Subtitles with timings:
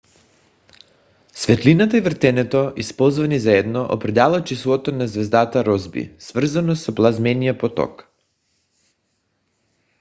[1.33, 8.07] светлината и въртенето използвани заедно определят числото на звездата росби свързано с плазмения поток